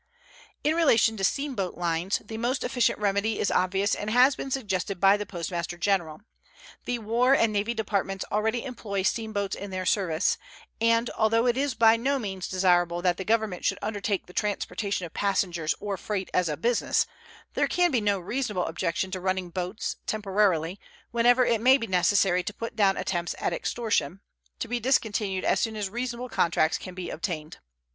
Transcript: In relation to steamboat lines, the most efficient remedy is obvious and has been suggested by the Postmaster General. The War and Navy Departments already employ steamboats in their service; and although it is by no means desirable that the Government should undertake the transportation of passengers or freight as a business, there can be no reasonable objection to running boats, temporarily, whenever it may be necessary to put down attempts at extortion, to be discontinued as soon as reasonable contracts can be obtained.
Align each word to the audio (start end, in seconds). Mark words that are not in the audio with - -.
In 0.63 0.73
relation 0.73 1.15
to 1.17 1.23
steamboat 1.23 1.75
lines, 1.77 2.23
the 2.25 2.39
most 2.39 2.63
efficient 2.63 2.97
remedy 2.97 3.37
is 3.39 3.51
obvious 3.51 3.93
and 3.93 4.09
has 4.09 4.35
been 4.35 4.49
suggested 4.49 4.99
by 4.99 5.15
the 5.15 5.27
Postmaster 5.27 5.77
General. 5.77 6.21
The 6.85 6.97
War 6.97 7.35
and 7.35 7.53
Navy 7.53 7.75
Departments 7.75 8.25
already 8.31 8.65
employ 8.65 9.03
steamboats 9.03 9.55
in 9.55 9.69
their 9.69 9.85
service; 9.85 10.39
and 10.81 11.11
although 11.11 11.45
it 11.45 11.55
is 11.55 11.75
by 11.75 11.97
no 11.97 12.17
means 12.17 12.47
desirable 12.47 13.03
that 13.03 13.17
the 13.17 13.23
Government 13.23 13.63
should 13.63 13.77
undertake 13.83 14.25
the 14.25 14.33
transportation 14.33 15.05
of 15.05 15.13
passengers 15.13 15.75
or 15.79 15.97
freight 15.97 16.31
as 16.33 16.49
a 16.49 16.57
business, 16.57 17.05
there 17.53 17.67
can 17.67 17.91
be 17.91 18.01
no 18.01 18.19
reasonable 18.19 18.65
objection 18.65 19.11
to 19.11 19.19
running 19.21 19.51
boats, 19.51 19.97
temporarily, 20.07 20.79
whenever 21.11 21.45
it 21.45 21.61
may 21.61 21.77
be 21.77 21.85
necessary 21.85 22.41
to 22.41 22.53
put 22.55 22.75
down 22.75 22.97
attempts 22.97 23.35
at 23.37 23.53
extortion, 23.53 24.19
to 24.57 24.67
be 24.67 24.79
discontinued 24.79 25.45
as 25.45 25.59
soon 25.59 25.75
as 25.75 25.91
reasonable 25.91 26.27
contracts 26.27 26.79
can 26.79 26.95
be 26.95 27.11
obtained. 27.11 27.59